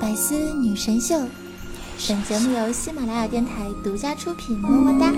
[0.00, 1.18] 百思女神秀，
[2.08, 5.12] 本节目由喜马拉雅电台独家出品，么么哒。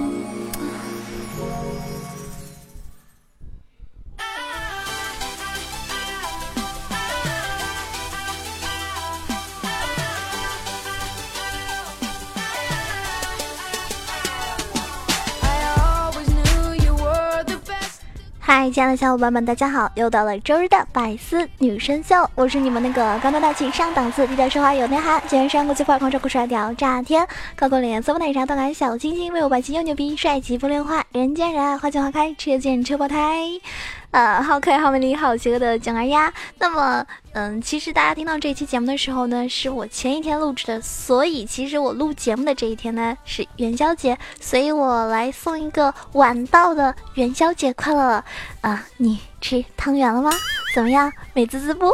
[18.76, 19.90] 亲爱的小伙伴们，大家好！
[19.94, 33.48] 又到了周日的百思女神秀，我是你们那个高端大气上档次、低调奢华有内涵、全身上国际范儿、狂拽酷帅屌炸天、高贵脸色不奶茶、动感小清新、威武霸气又牛逼、帅气不恋花、人见人爱、花见花开、车见车爆胎。
[34.16, 36.32] 呃，好可爱、好美丽、好邪恶的囧儿呀！
[36.58, 48.24] 那么，嗯，其实大家听到这期节目的时候呢，是我前一天录制的，所以其实我录节目的这一天呢是元宵节，所以我来送一个晚到的元宵节快乐
[48.62, 48.86] 啊！
[48.96, 50.30] 你吃汤圆了吗？
[50.74, 51.92] 怎么样，美滋滋不？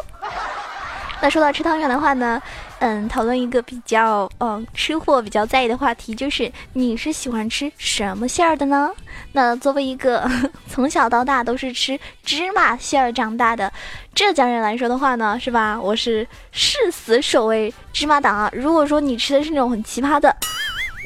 [1.21, 2.41] 那说到吃汤圆的话呢？
[2.85, 8.91] 嗯，讨论一个比较嗯吃货比较在意的话题，就是你是喜欢吃什么馅儿的呢？
[9.31, 10.29] 那作为一个
[10.69, 13.73] 从小到大都是吃芝麻馅儿长大的
[14.17, 15.81] 浙江人来说的话呢，是吧？
[15.81, 18.51] 我是誓死守卫芝麻党啊！
[18.53, 20.37] 如果说你吃的是那种很奇葩的，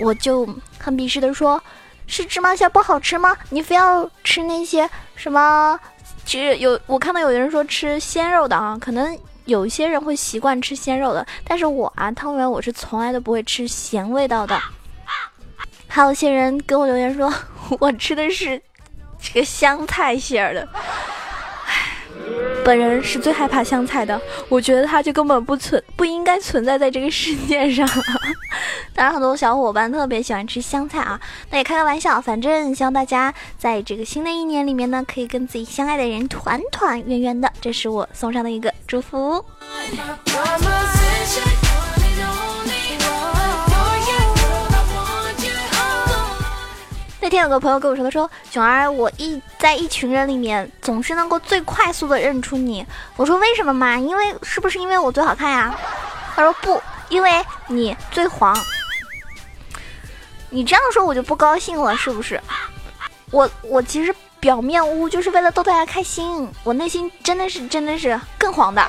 [0.01, 1.63] 我就很鄙视的说，
[2.07, 3.37] 是芝麻馅不好吃吗？
[3.51, 5.79] 你非要吃那些什么？
[6.25, 9.15] 其实有我看到有人说吃鲜肉的啊，可能。
[9.47, 14.61] 有些人会习惯吃鲜肉的，但是我啊，汤圆我是从来都不会吃咸味道的。
[15.89, 17.33] 还有些人给我留言说，
[17.81, 18.61] 我吃的是
[19.21, 20.69] 这个香菜馅儿的。
[22.67, 27.89] 本人是最害怕香菜的，我觉得它就根本不存，不应该存在在这个世界上。
[28.93, 39.45] 当然，很多小伙伴特别喜欢吃香菜啊，那也开个玩笑，反正希望大家在这个新的一年里面呢，可以跟自己相爱的人团团圆圆的，这是我送上的一个祝福。
[47.27, 52.87] 那天有个朋友跟我说，他说：“熊儿，我一在一群人里面总是能够最快速的认出你。”
[53.19, 53.97] 我说：“为什么嘛？
[53.97, 55.77] 因为是不是因为我最好看呀？”
[56.37, 58.57] 他说：“不，因为你最黄。”
[60.51, 62.41] 你这样说我就不高兴了，是不是？
[63.33, 68.89] 我我其实表面污就是为了逗大家开心，我内心真的是真的是更黄的。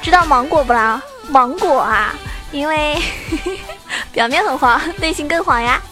[0.00, 1.02] 知道芒果不啦？
[1.28, 2.14] 芒果啊，
[2.52, 2.96] 因为。
[4.14, 5.82] 表面很黄，内心更黄呀。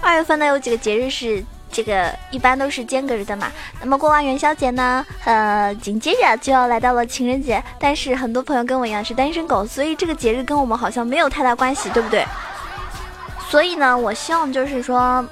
[0.00, 3.52] 二月份呢，有几个节日是这个，一般都是间隔着的嘛。
[3.82, 7.62] 那么过完元宵节呢，呃，紧接着就要来到了情人节。
[7.78, 12.24] 但是很多朋友跟我一样是单身狗，所以这个节日跟我们好像没有太大关系，对不对？
[13.50, 15.22] 所以呢，我希望就是说。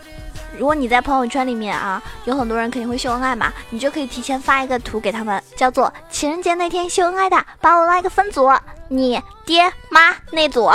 [0.56, 8.48] 如果你在朋友圈里面啊，有很多人肯定会秀恩爱嘛，你就可以提前发一个图给他们，叫做情人节那天秀恩爱的，把我拉一个分组，
[8.88, 10.68] 你爹妈那组，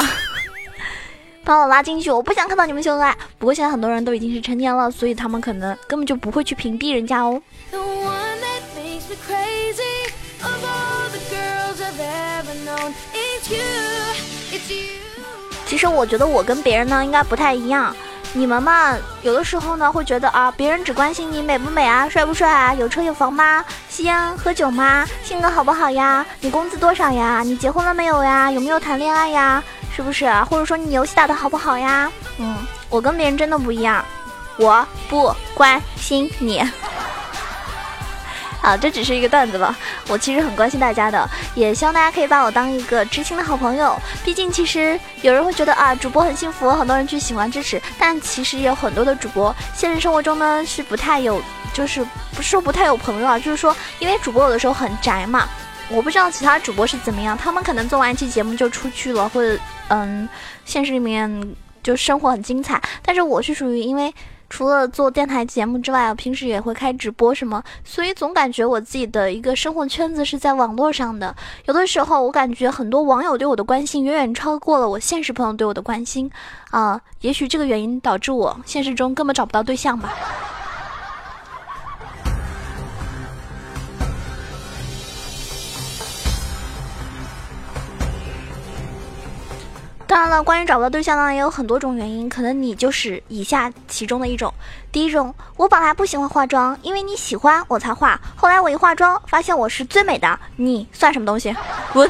[1.43, 3.17] 把我拉进去，我不想看到你们秀恩爱。
[3.37, 7.41] 不过现在很多人都已经是成年了，所以他们可能根本就不会去屏蔽人家哦。
[15.65, 17.93] 其实我觉得我跟别人呢应该不太一样。
[18.35, 23.63] 你们嘛，有的时候呢会觉得啊，别人只关心你美不美啊，帅不帅啊，有车有房吗？
[23.89, 25.05] 吸烟喝酒吗？
[25.23, 26.25] 性格好不好呀？
[26.41, 27.43] 你工资多少呀？
[27.45, 28.49] 你结婚了没有呀？
[28.49, 29.63] 有没有谈恋爱呀？
[29.95, 30.27] 是不是？
[30.49, 32.11] 或者说你游戏打的好不好呀？
[32.39, 32.57] 嗯，
[32.89, 34.03] 我跟别人真的不一样，
[34.57, 36.63] 我不关心你。
[38.63, 39.77] 好，这只是一个段子了。
[40.07, 43.93] 我其实很关心大家的，也希望大家可以把我当一个知心的好朋友。
[44.23, 47.81] 毕竟，其实有人会觉得啊，主播很幸福，很多人去喜欢支持。
[47.99, 51.43] 但其实也有很多的主播，现实生活中呢是不太有，
[51.73, 55.45] 就是不是说不太有朋友啊，就是说，因为主播有的时候很宅嘛。
[55.89, 60.27] 我不知道其他主播是怎么样，他们可能做完一期节目就出去了，或者嗯，
[60.63, 61.53] 现实里面
[61.83, 62.81] 就生活很精彩。
[63.01, 64.13] 但是我是属于因为。
[64.55, 71.35] 除了做电台节目之外，我平时也会开直播什么，所以总感觉我自己的一个生活圈子是在网络上的。
[71.65, 76.29] 有的时候，我感觉很多网友对我的关心远远超过了我现实朋友对我的关心，
[76.69, 80.13] 啊，也许这个原因导致我现实中根本找不到对象吧。
[90.13, 94.53] 当然了，关于找不到对象呢，也有很多种原因，可能你就是以下其中的一种。
[94.91, 101.55] 第一种，我本来不喜欢化妆，因为你喜欢我才化，后来我一化妆，发现我是最美的，你算什么东西？
[101.91, 102.07] 滚。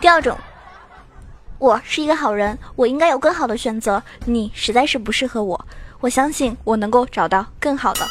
[0.00, 0.36] 第二种，
[1.58, 4.02] 我是一个好人，我应该有更好的选择。
[4.24, 5.64] 你实在是不适合我，
[6.00, 8.04] 我相信我能够找到更好的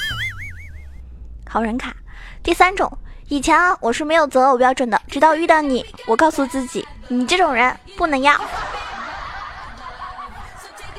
[1.45, 1.93] 好人卡。
[2.41, 2.89] 第三种，
[3.27, 6.87] 以前啊我是没有择偶标准的，直到遇到你，我告诉自己，
[7.19, 8.33] 你这种人不能要。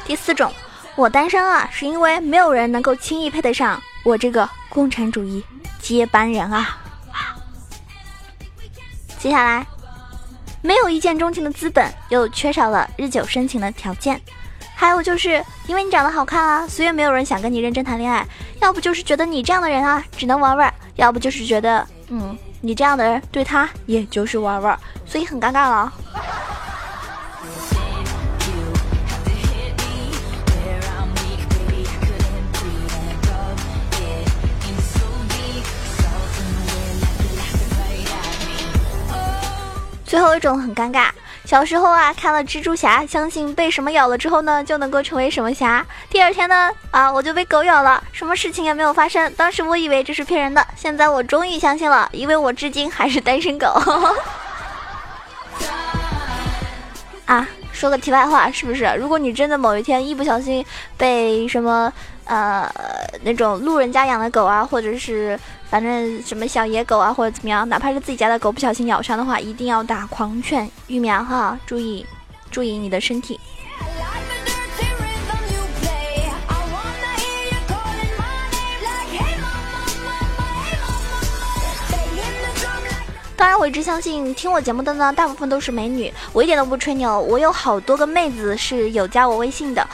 [0.05, 0.53] 第四种，
[0.95, 5.45] 我单身啊是因为没有人能够轻易配得上我这个共产主义
[5.81, 6.79] 接班人啊。
[9.19, 9.67] 接下来。
[10.67, 14.19] 没有一见钟情的资本，又缺少了日久生情的条件，
[14.75, 18.27] 还有就是因为你长得好看啊，所以没有人想跟你认真谈恋爱。
[18.63, 22.35] 要不就是觉得你这样的人啊，只能玩玩；要不就是觉得，嗯，
[22.67, 25.93] 你这样的人对他也就是玩玩，所以很尴尬了。
[40.07, 41.11] 最后一种很尴尬，
[41.55, 45.87] 小时候啊看了蜘蛛侠，相信被什么咬了之后呢就能够成为什么侠。
[46.11, 49.33] 第二天呢啊我就被狗咬了，什么事情也没有发生。
[49.35, 53.67] 当时我以为这是骗人的，现在我终于相信了，因为我至今还是单身狗。
[57.27, 58.93] 啊，说个题外话，是不是？
[58.99, 60.67] 如果你真的某一天一不小心
[60.97, 61.93] 被什么
[62.25, 62.71] 呃
[63.23, 65.38] 那种路人家养的狗啊，或者是。
[65.71, 72.06] 反正什么小野狗啊，或者怎么样，哪怕是自己家的狗不小心咬伤的话，一定要打狂犬疫苗哈，注意，
[72.49, 73.41] 注意你的身体。
[83.37, 89.87] 当然，我一直相信听我节目的呢，大部分都是美女，我一点都不吹牛，我有好多个妹子是有加我微信的，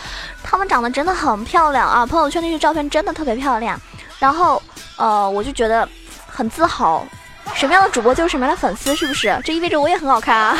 [0.50, 3.80] 她们长得真的很漂亮啊，朋友圈那些照片真的特别漂亮，
[4.18, 4.60] 然后。
[4.96, 5.88] 呃，我就觉得
[6.26, 7.06] 很自豪，
[7.54, 9.40] 什么样的主播就是什么样的粉丝，是不是？
[9.42, 10.54] 这意味着我也很好看啊。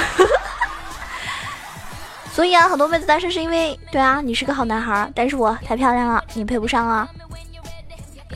[2.32, 7.06] 所以啊，很多妹子单身是因为，对啊，你是个好男孩，但是我太漂亮了，你配不上啊。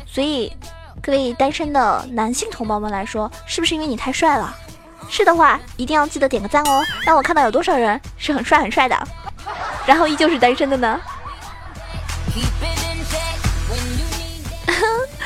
[0.04, 0.54] 所以，
[1.02, 4.54] 各位单身的男性同胞们来说，是不是因为你太帅了？
[5.08, 9.08] 是的话，一定要记得点个赞哦，让我看到有多少人是很帅很帅的，
[9.86, 11.00] 然后依旧是单身的呢？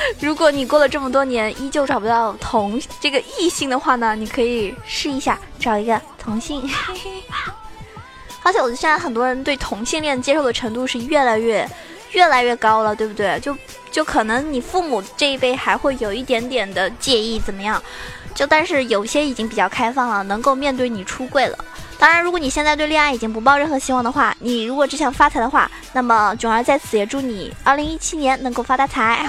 [0.20, 6.68] 如果你过了这么多年依旧找不到同这个异性的话呢，你可以试一下找一个同性。
[8.42, 11.68] 而且我现在很多人对同性恋接受的程度是越来越
[12.12, 13.38] 越来越高了，对不对？
[13.40, 13.56] 就
[13.90, 17.82] 就可能你父母这一辈还会有一点点的介意怎么样？
[18.34, 21.58] 就但是有些已经比较开放了，能够面对你出柜了。
[21.98, 29.28] 当然，如果你现在对恋爱已经不抱任何希望的话，你如果只想发财的话，那么囧儿在此也祝你二零一七年能够发大财。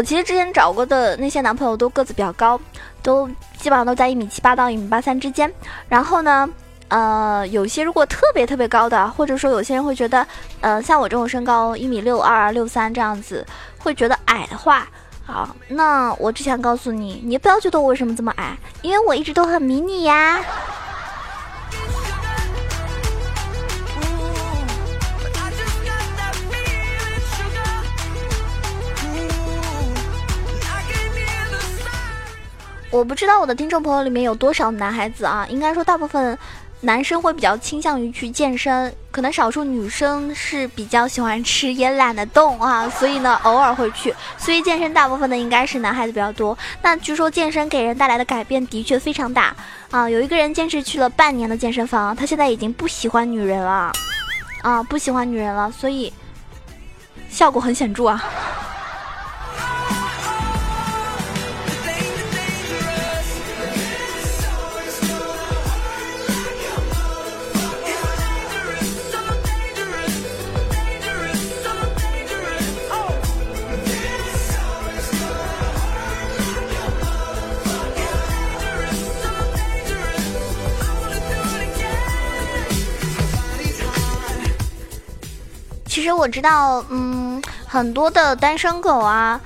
[0.00, 2.58] 我其实之前找过的那些男朋友都个子比较高，
[3.02, 5.52] 都基本上都在一米七八到一米八三之间。
[5.90, 6.48] 然后呢，
[6.88, 10.26] 呃，有些如果特别特别高的，或者说有些人会觉得，
[10.62, 14.88] 呃，像我这种身高一米六二、六三这样子，会觉得矮的话，
[15.26, 20.42] 好，那我只想告诉你，你不要觉得我为什么这么矮，因为我一直都很迷你呀。
[32.90, 36.36] 我不知道我的听众朋友里面有多少男孩子啊，应该说大部分
[36.80, 46.56] 男生会比较倾向于去健身，可能少数女生是比较喜欢吃也懒得动啊，所以呢偶尔会去，所以健身大部分的应该是男孩子比较多。
[46.82, 49.54] 那据说健身给人带来的改变的确非常大
[49.92, 53.92] 啊，有一个人坚持去了半年的健身房，他现在已经不喜欢女人了，
[54.62, 56.12] 啊不喜欢女人了，所以
[57.28, 58.24] 效果很显著啊。
[85.90, 89.40] 其实我知道，嗯，很多的单身狗啊，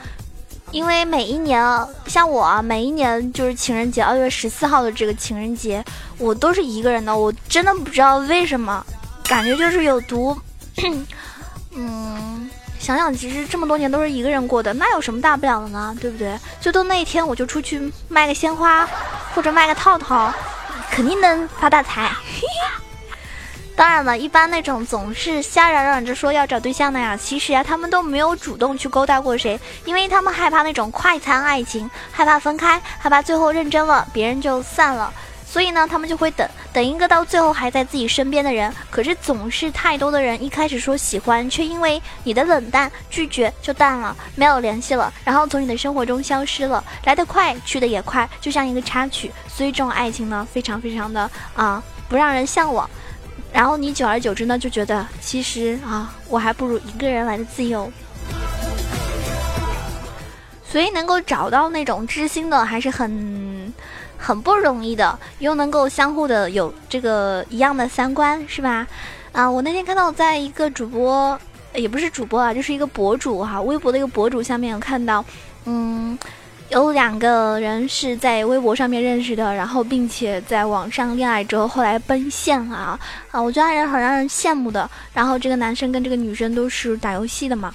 [0.73, 1.59] 因为每一年，
[2.07, 5.83] 像我啊，每一年就是情人节，二月十四号的这个情人节，
[6.19, 7.17] 我都是一个人的。
[7.17, 8.85] 我真的不知道为什么，
[9.27, 10.39] 感觉就是有毒。
[11.75, 15.97] 嗯，想想其实这么多年都是一个人过的，那有什么大不了的呢？
[15.99, 16.39] 对不对？
[16.61, 18.87] 最多那一天我就出去卖个鲜花，
[19.35, 20.31] 或者卖个套套，
[20.91, 22.13] 肯定能发大财。
[23.77, 35.13] 当然了，一般那种总是瞎嚷嚷着说要找对象的呀，其实呀，他们都没有主动去勾搭过谁，因为他们害怕那种快餐爱情，害怕分开，害怕最后认真了别人就散了，
[35.45, 38.73] 所以呢，他们就会等等一个到最后还在自己身边的人。
[38.91, 49.33] 可是总是太多的人一开始说喜欢，却因为你的冷淡拒绝就淡了，没有联系了，然后从你的生活中消失了，来得快去的也快，就像一个插曲。
[49.49, 52.89] 所以这种爱情呢，非常非常的啊，不让人向往。
[53.55, 57.89] 然后你久而久之呢，就觉得其实啊，我还不如一个人来的自由。
[60.65, 63.73] 所以能够找到那种知心的，还是很
[64.19, 68.85] 很不容易的，又能够相互的有这个一样的三观，是吧？
[69.31, 71.39] 啊，我那天看到在一个主播，
[71.77, 75.25] 也不是主播啊，就是一个博主哈，微博的一个博主下面有看到，
[75.67, 76.19] 嗯。
[76.75, 82.99] 有两个人是在微博上面认识的，然后并且在网上恋爱之后，后来奔现了啊
[83.31, 83.41] 啊！
[83.41, 84.91] 我觉得还是很让人羡慕的。
[85.13, 87.73] 然后这个男生跟这个女生都是打游戏的嘛，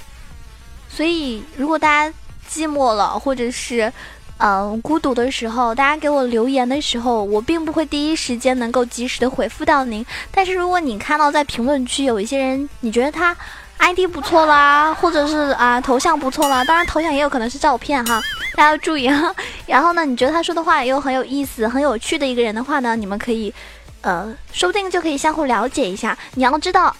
[0.90, 2.14] 所以如果大家
[2.50, 3.90] 寂寞了，或者是
[4.38, 10.06] 嗯孤独的时候，大家给我留言的时候，我并不会第一时间能够及时的回复到您。
[10.30, 13.34] 但是如果你看到在评论区有一些人，你觉得他
[13.80, 18.22] ID 不错啦，或者是啊头像不错啦，当然头像也有可能是照片哈。
[18.56, 19.34] 大家要注意哈，
[19.66, 23.54] 然后呢，你觉得他说的话又很有意思、很有趣的一个人的话呢，你们可以，
[24.02, 26.18] 呃，说不定就可以相互了解一下。
[26.36, 26.94] 你要知道，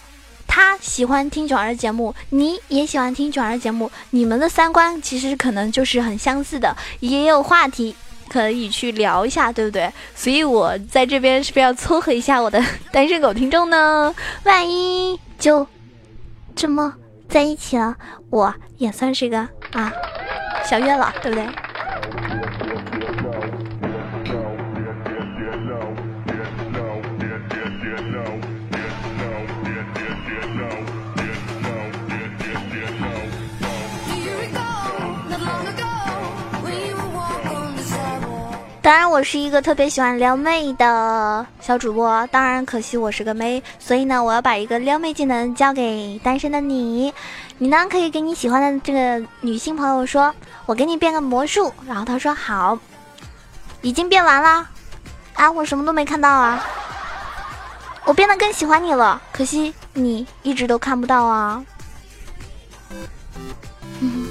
[0.46, 7.94] 他喜欢听囧儿的节目，你也喜欢听囧儿的节目，你们的三观其实可能就是很相似的，也有话题
[8.28, 9.92] 可以去聊一下，对不对？
[10.14, 14.14] 所以我在这边是不是要撮合一下我的单身狗听众呢？
[14.44, 15.66] 万一就
[16.60, 16.94] 这么
[17.26, 17.96] 在一起了，
[18.28, 19.38] 我也算是个
[19.72, 19.90] 啊。
[20.62, 21.48] 小月老，对不对？
[38.90, 42.26] 当然，我是一个特别喜欢撩妹的小主播。
[42.32, 47.14] 当然，可惜我是个妹，所以呢，我要把一个撩妹技能教给单身的你。
[47.58, 50.34] 你呢，可以给你喜欢的这个女性朋友说
[50.66, 52.76] ：“我给你变个魔术。”然后他说：“好，
[53.80, 54.68] 已经变完了。”
[55.38, 56.66] 啊，我什么都没看到啊！
[58.06, 61.64] 我变得更喜欢你了，可惜你一直都看不到啊。
[64.00, 64.26] 嗯，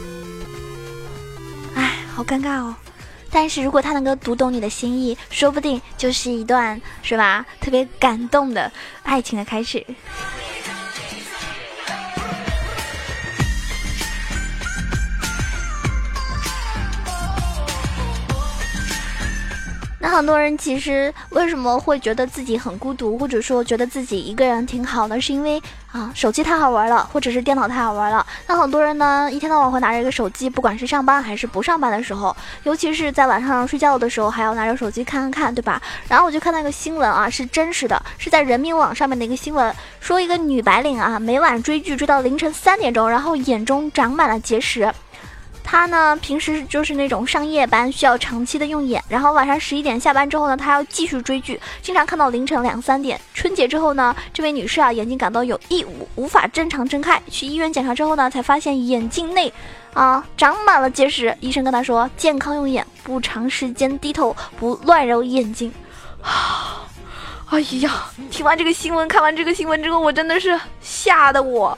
[1.75, 2.75] 哎，好尴尬哦。
[3.31, 7.45] 但是如果他能够读懂你的心意，说不定就是一段是吧？
[7.59, 8.71] 特别感动的
[9.03, 9.85] 爱情的开始。
[20.09, 25.61] 很多人其实为什么会觉得自己很孤独，或者说觉得自己一个人挺好的，是因为
[25.91, 28.25] 啊手机太好玩了，或者是电脑太好玩了。
[28.47, 35.81] 那很多人呢一天到晚会拿着一个手机，不管是上班还是不上班的时候，尤其是在晚上睡觉的时候，还要拿着手机看看看，对吧？
[36.07, 44.91] 然后我就看到一个新闻啊，是真实的，是在人民网上面的一个新闻，说一个女白领啊，每晚追剧追到凌晨三点钟，然后眼中长满了结石。
[45.71, 53.21] 他呢，平时就是那种上夜班需要长期的用眼，然后晚上十一点下班之后呢，他要继续追剧，经常看到凌晨两三点。
[53.35, 59.53] 春节之后呢，这位女士啊，眼睛感到有异物，无法正常睁开，去医院检查之后呢，才发现眼镜内
[59.93, 61.37] 啊长满了结石。
[61.39, 65.71] 医生跟她说，健康用眼，不长时间低头，不乱揉眼睛。
[66.23, 66.81] 啊，
[67.51, 71.77] 哎呀，听完这个新闻，看完这个新闻之后，我真的是吓得我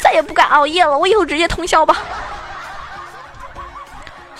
[0.00, 1.96] 再也不敢熬夜了，我以后直接通宵吧。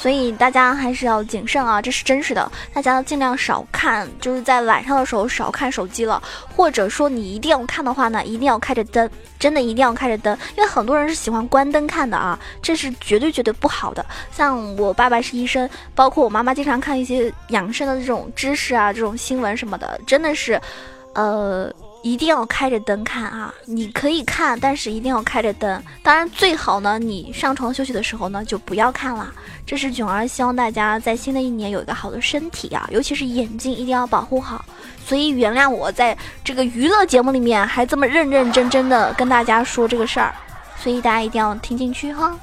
[0.01, 2.51] 所以大家还是要谨慎啊，这是真实的。
[2.73, 6.23] 大家尽量少看，就是在晚上的时候少看手机了，
[6.57, 14.03] 或者说你一定要看的话呢，一定要开着灯，真的一定要开着灯，因为很多人是喜欢关灯看的啊，这是绝对绝对不好的。
[14.33, 20.59] 像我爸爸是医生，包括我妈妈经常看一些养生的这种知识啊，这种新闻什么的，真的是，
[21.15, 21.71] 呃。
[22.03, 23.53] 一定要开着灯看啊！
[23.67, 25.83] 你可以看，但是一定要开着灯。
[26.03, 29.33] 当然，最好呢，你上床休息的时候呢，就不要看了。
[29.67, 34.65] 这是囧儿希望大家在新的一年有一个好的身体啊，尤其是眼睛一定要保护好。
[35.05, 40.35] 所以原谅我在这个娱乐节目里面还这么认认真真的跟大家说这个事儿，
[40.79, 42.35] 所以大家一定要听进去哈。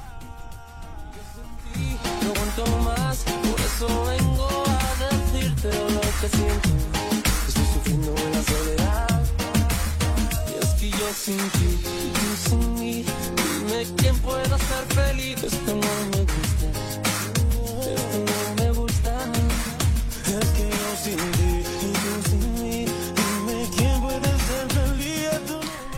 [7.90, 8.77] En la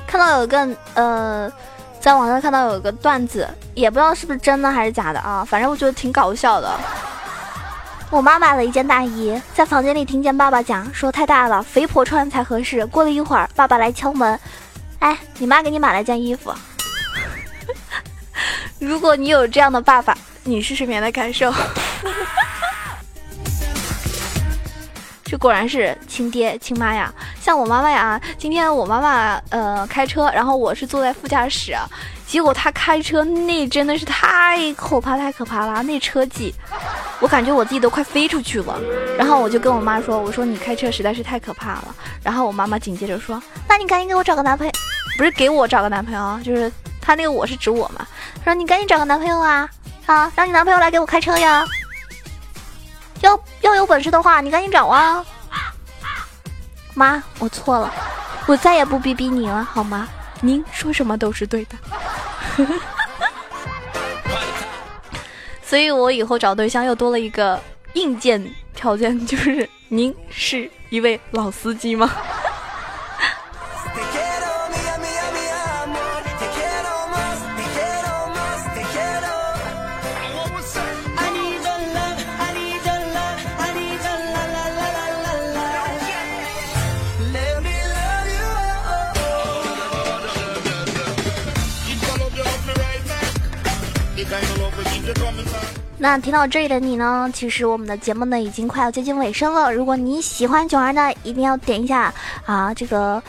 [0.07, 1.53] 看到有一个呃，
[2.01, 6.71] 在网上看到有一个段子，也不知道是不是真的还是假的啊，反正我觉得挺搞笑的。
[8.11, 12.85] 我妈买了一件大衣，在房间里听见爸爸讲说太大了，肥婆穿才合适。
[12.87, 14.39] 过了一会儿，爸爸来敲门。
[15.01, 16.55] 哎，你妈给你买了件衣服。
[18.79, 21.53] 如果你有这样的爸爸，你是什么样的感受？
[25.25, 27.13] 这果然是亲爹亲妈呀！
[27.41, 31.77] 像我妈妈呀，今天我妈妈呃开车，然后我是坐在副驾驶，
[32.27, 36.53] 结果她开车那真的是太可怕太可怕了，那车技。
[37.21, 38.81] 我感觉我自己都快飞出去了，
[39.17, 44.73] 然后我就跟我妈说：“我说你开车实在是太可怕了。”然后我妈妈紧接着说：“那你赶紧给我找个男朋友，
[45.21, 48.07] 不是给我找个男朋友，就是他那个我是指我嘛。
[48.43, 49.69] 说你赶紧找个男朋友啊
[50.07, 51.63] 啊，让你男朋友来给我开车呀。
[53.21, 55.23] 要要有本事的话，你赶紧找啊。
[56.95, 57.93] 妈，我错了，
[58.47, 60.09] 我再也不逼逼你了，好吗？
[60.41, 61.77] 您说什么都是对的。
[65.63, 67.63] ”所以我以后找对象又多了一个
[67.93, 68.43] 硬件
[68.75, 72.11] 条件，就是您是一位老司机吗？
[96.03, 97.31] 那听到这里的你呢？
[97.33, 99.71] 其实我们的节目呢已经快要接近尾声了。
[99.71, 102.13] 如果你喜欢囧儿呢，一定要点一下
[102.47, 103.23] 啊这个。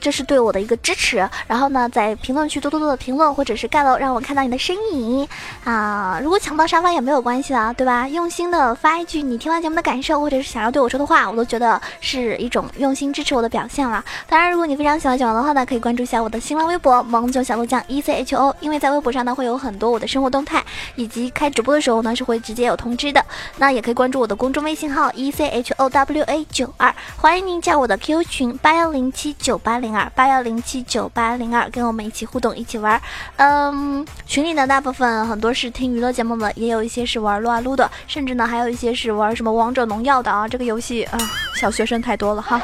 [0.00, 5.28] 这是对我的一个支持，然后呢，在评论区多多多的评论或者是盖楼，让我看到你的身影
[5.64, 6.18] 啊！
[6.22, 8.08] 如果抢不到沙发也没有关系的，对吧？
[8.08, 14.04] 用心的发一句你听完节目的感受，或者是想要对我说的话，我都觉得是一种用心支持我的表现了。
[14.28, 20.62] 当然，如果你非常喜欢九儿的话呢，可以关注一下我的新浪微博萌九小鹿酱 E C H O，因为在微博上呢会有很多我的生活动态，
[20.94, 23.24] 以及开直播的时候呢是会直接有通知的。
[23.56, 29.87] 那也可以关注我的公众微信号 E C H O W A 九二，欢迎您加我的 Q 群八幺零七九八零。
[29.88, 33.00] 零二八幺零七九八零二，跟我们一起互动，一起玩。
[33.36, 40.46] 嗯，群里的大部分很多是听娱乐节目的，也有一些是玩撸啊撸的，甚至呢还有一些是玩什么王者荣耀的啊。
[40.46, 41.18] 这个游戏啊，
[41.54, 42.60] 小学生太多了哈。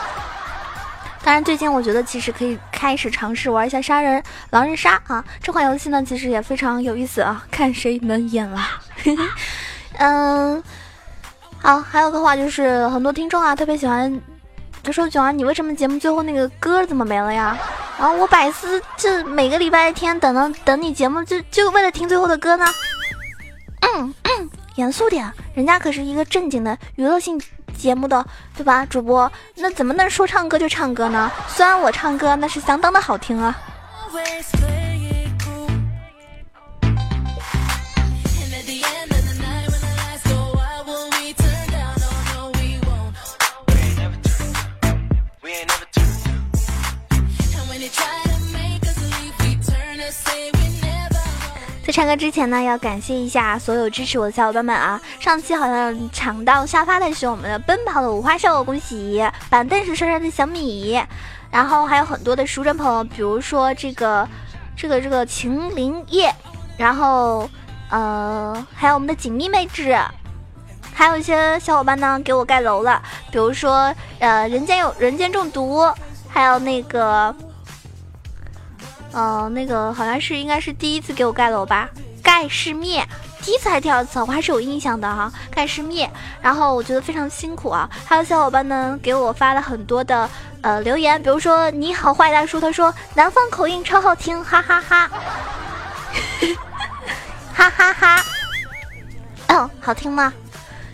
[1.23, 5.25] 当然，最近我觉得其实可以开始尝试玩一下杀人狼人杀啊。
[5.43, 8.61] 这款游戏呢，其实也非常有意思啊，看谁能演了。
[9.97, 10.63] 嗯，
[11.63, 14.21] 好，还有个话就是很多听众啊特别喜欢。
[14.85, 17.59] 他说：“九儿，你为什么节目最后那个歌怎么没了呀？”
[17.99, 22.67] 然后我百思，这每个礼拜天等到等你节目，就就为了听最后的歌呢。
[23.81, 27.41] 嗯嗯，严肃点，人家可是一个正经的娱乐性
[27.77, 28.25] 节目的，
[28.57, 28.85] 对吧？
[28.85, 31.33] 主播那怎么能说唱歌就唱歌呢？
[31.49, 33.57] 虽然我唱歌那是相当的好听啊。
[52.05, 55.01] 唱歌之前呢，要感谢一下所有支持我的小伙伴们啊！
[55.19, 59.27] 上期好像抢到沙发的是我们的奔跑的五花兽，恭喜！
[59.49, 61.03] 板凳是帅帅的小米，
[61.51, 64.29] 然后还有很多的熟人朋友，比如说这个
[64.77, 66.31] 这个这个秦林叶，
[66.77, 67.49] 然后
[67.89, 69.97] 呃还有我们的锦觅妹纸，
[70.93, 73.01] 还有一些小伙伴呢给我盖楼了，
[73.33, 75.91] 比如说呃人间有人间中毒，
[76.29, 77.35] 还有那个。
[79.15, 81.89] 嗯，那个好像是应该是第一次给我盖楼吧，
[82.23, 83.07] 盖世灭，
[83.43, 86.11] 第一次还是第二次，我还是有印象的哈，盖世灭。
[86.43, 90.29] 然后我觉得非常辛苦啊，还有小伙伴呢给我发了很多的
[90.63, 95.09] 呃留言，比如说你好坏大叔，他说南方口音超好听，哈哈哈，
[97.55, 98.25] 哈哈哈，
[99.47, 100.33] 嗯，好听吗？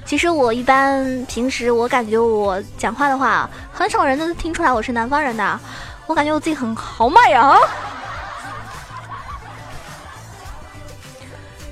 [0.05, 5.59] 其实我一般平时我感觉我讲话的话，很少人都听出来我是南方人的，
[6.07, 7.57] 我感觉我自己很豪迈呀。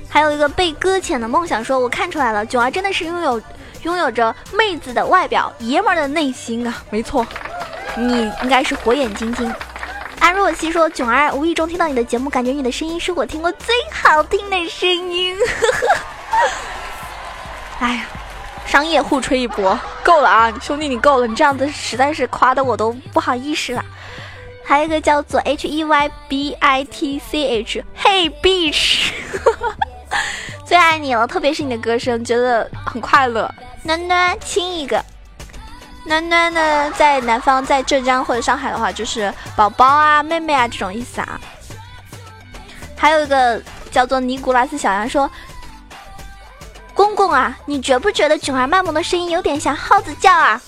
[0.09, 3.41] 还有一个被搁浅的梦想，说我看出来了，囧儿真的是拥有
[3.83, 6.83] 拥有着妹子的外表，爷们儿的内心啊！
[6.89, 7.25] 没错，
[7.95, 9.53] 你应该是火眼金睛。
[10.19, 15.37] 安若曦说，囧儿无意中听到你的节目，感觉你的声音是我听过最好听的声音。
[17.79, 18.05] 哎呀，
[18.65, 23.85] 商业互吹一波，够了啊，兄弟你够了，你这样子实在是夸的我都不好意思了。
[24.65, 29.11] 还有一个叫做 H E Y B I T C H，Hey Bitch。
[30.65, 33.53] 最爱你了，特别是你的歌声，觉得很快乐。
[33.83, 35.03] 暖暖亲一个，
[36.05, 41.39] 暖暖呢，在南方，在浙江或者上海的话，就是宝宝啊、妹妹啊这种意思啊。
[42.97, 45.29] 还有一个叫做尼古拉斯小羊说
[46.93, 50.61] ：“公公啊，你觉不觉得囧儿卖萌的声音有点像耗子叫啊？”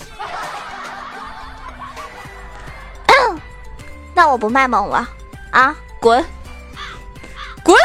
[4.14, 5.08] 那我不卖萌了
[5.50, 5.74] 啊！
[6.00, 6.24] 滚！
[7.62, 7.76] 滚！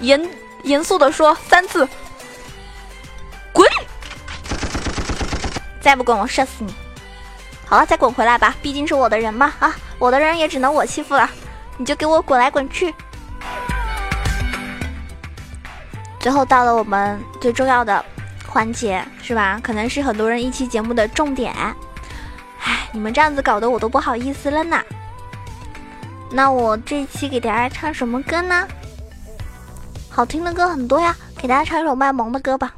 [0.00, 0.28] 严
[0.62, 1.88] 严肃的说三次。
[3.52, 3.66] 滚！
[5.80, 6.74] 再不滚，我射死你！
[7.66, 9.74] 好了，再滚回来吧，毕竟是我的人嘛啊！
[9.98, 11.28] 我的人也只能我欺负了，
[11.76, 12.94] 你就给我滚来滚去。
[16.20, 18.04] 最后到了我们最重要的
[18.46, 19.60] 环节，是吧？
[19.62, 21.54] 可能是很多人一期节目的重点。
[22.60, 24.82] 唉，你们这样子搞得我都不好意思了呢。
[26.30, 28.68] 那我这期给大家唱什么歌呢？
[30.18, 32.74] 好听的歌很多呀，给大家唱一首卖萌的歌吧。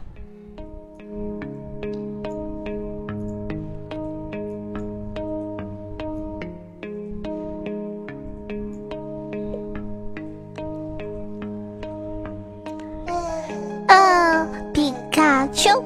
[13.87, 15.83] 嗯，皮卡丘，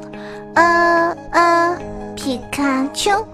[0.56, 1.78] 呃呃，
[2.16, 3.24] 皮卡丘。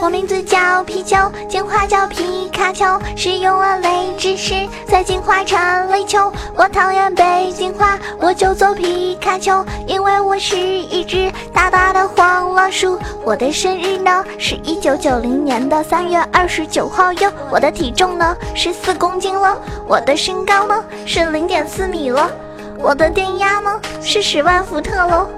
[0.00, 1.16] 我名字叫皮丘，
[1.48, 2.84] 进化叫皮卡丘，
[3.16, 5.58] 使用了雷之石，再进化成
[5.90, 6.30] 雷丘。
[6.54, 12.98] 我讨厌被进化，我就做皮卡丘，因为我是一只大大的黄老鼠。
[13.24, 17.32] 我的生日呢是一九九零年的三月二十九号哟。
[17.50, 22.30] 我的体重呢是四公斤了，我的身高呢是零点四米了，
[22.78, 25.28] 我的电压呢是十万伏特喽。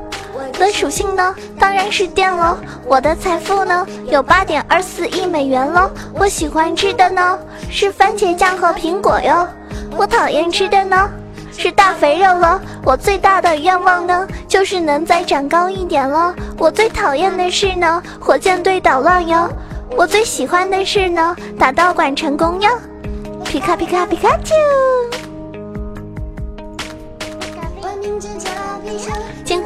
[0.58, 2.58] 的属性呢，当然是电喽。
[2.84, 5.90] 我的财富呢，有八点二四亿美元喽。
[6.14, 7.38] 我喜欢吃的呢，
[7.70, 9.46] 是番茄酱和苹果哟。
[9.96, 11.08] 我讨厌吃的呢，
[11.56, 12.60] 是大肥肉了。
[12.84, 16.34] 我最大的愿望呢，就是能再长高一点了。
[16.58, 19.48] 我最讨厌的是呢，火箭队捣乱哟。
[19.96, 22.70] 我最喜欢的是呢，打道馆成功哟。
[23.44, 24.54] 皮卡皮卡皮卡丘。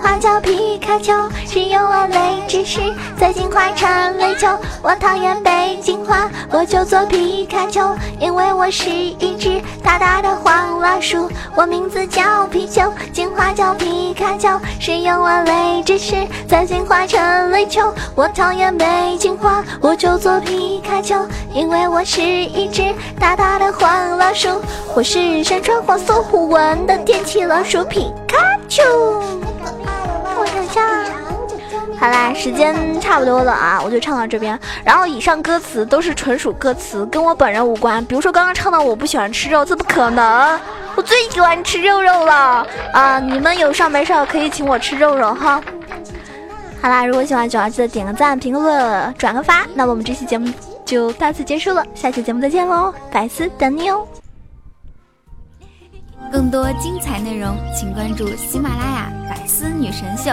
[0.02, 1.12] 花叫皮卡丘，
[1.46, 2.80] 使用了雷之石，
[3.16, 3.88] 再进化成
[4.18, 4.48] 雷丘。
[4.82, 7.80] 我讨厌被进化，我就做皮卡丘，
[8.18, 11.30] 因为我是一只大大的黄老鼠。
[11.54, 14.48] 我名字叫皮丘，进化叫皮卡丘，
[14.80, 16.16] 使用我雷之石，
[16.48, 17.80] 再进化成雷丘。
[18.16, 21.14] 我讨厌被进化，我就做皮卡丘，
[21.54, 22.82] 因为我是一只
[23.20, 24.48] 大大的黄老鼠。
[24.96, 28.36] 我是身穿黄色虎纹的电气老鼠皮卡
[28.68, 28.82] 丘。
[32.02, 34.58] 好啦，时间差不多了啊，我就唱到这边。
[34.84, 38.04] 然后以上歌词都是纯属歌词，跟我本人无关。
[38.06, 40.58] 比如说刚刚唱到我不喜欢吃肉，这不可能，
[40.96, 43.20] 我最喜欢吃肉肉了啊！
[43.20, 45.62] 你们有事没事可以请我吃肉肉哈。
[46.82, 49.64] 好啦，如果喜欢九儿，记得点个赞、评个论、转个发。
[49.72, 50.52] 那我们这期节目
[50.84, 54.04] 就到此结束了，下期节目再见喽，百思等你哦。
[56.32, 60.32] 更多精彩内容，请关注喜马拉雅《百思女神秀》。